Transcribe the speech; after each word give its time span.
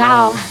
heart, 0.00 0.49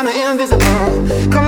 It 0.00 1.47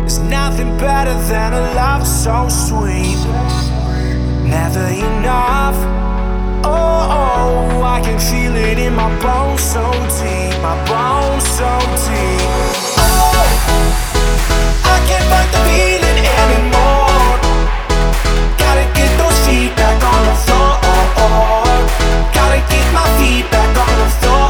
There's 0.00 0.18
nothing 0.20 0.76
better 0.78 1.14
than 1.28 1.52
a 1.52 1.74
love 1.74 2.06
so 2.06 2.48
sweet, 2.48 3.18
never 4.44 4.86
enough. 4.88 5.76
Oh, 6.64 7.00
oh, 7.20 7.82
I 7.82 8.00
can 8.02 8.18
feel 8.18 8.56
it 8.56 8.78
in 8.78 8.94
my 8.94 9.10
bones 9.20 9.60
so 9.60 9.84
deep, 10.18 10.56
my 10.62 10.76
bones 10.88 11.44
so 11.58 11.70
deep. 12.08 12.40
Oh, 13.04 13.36
I 14.84 14.96
can't 15.08 15.26
fight 15.30 15.50
the 15.54 15.60
feeling 15.68 16.18
anymore. 16.42 17.30
Gotta 18.56 18.86
get 18.96 19.10
those 19.20 19.38
feet 19.46 19.76
back 19.76 19.98
on 20.02 20.20
the 20.30 20.36
floor. 20.44 20.72
Gotta 22.32 22.60
get 22.72 22.86
my 22.94 23.06
feet 23.18 23.44
back 23.50 23.72
on 23.76 23.94
the 24.02 24.08
floor. 24.20 24.47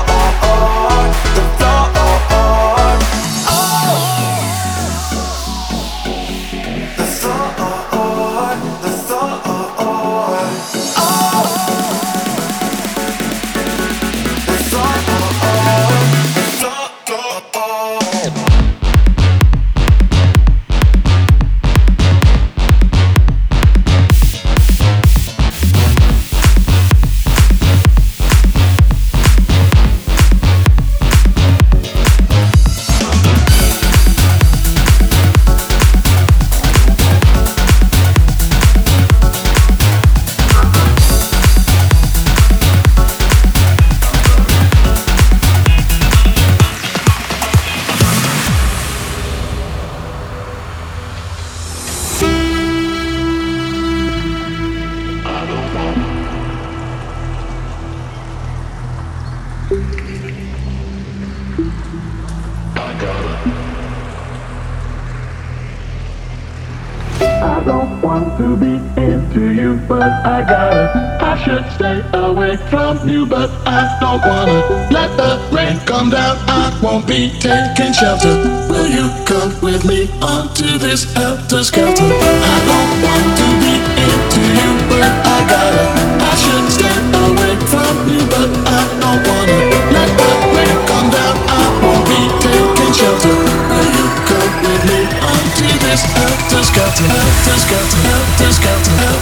Shelter. 77.98 78.38
Will 78.70 78.86
you 78.86 79.10
come 79.26 79.50
with 79.60 79.82
me 79.84 80.06
onto 80.22 80.78
this 80.78 81.02
helter 81.14 81.64
skelter? 81.64 82.06
I 82.06 82.56
don't 82.70 82.92
want 83.02 83.26
to 83.42 83.48
be 83.58 83.74
into 84.06 84.42
you, 84.54 84.70
but 84.86 85.02
I 85.02 85.38
gotta. 85.50 85.84
I 86.22 86.32
should 86.38 86.66
stay 86.70 86.94
away 87.26 87.54
from 87.66 87.94
you, 88.06 88.22
but 88.30 88.50
I 88.70 88.80
don't 89.02 89.22
wanna. 89.26 89.58
Let 89.90 90.10
the 90.14 90.30
rain 90.54 90.78
come 90.86 91.10
down, 91.10 91.34
I 91.50 91.64
won't 91.82 92.06
be 92.06 92.20
taking 92.38 92.92
shelter. 92.94 93.34
Will 93.66 93.90
you 93.98 94.06
come 94.30 94.52
with 94.62 94.82
me 94.86 95.00
onto 95.18 95.66
this 95.82 96.02
helter 96.14 96.62
skelter? 96.70 97.02
Helter 97.02 97.58
skelter, 97.66 97.98
helter 98.06 98.50
skelter, 98.54 98.94
helter 98.94 98.94
skelter, 98.94 99.17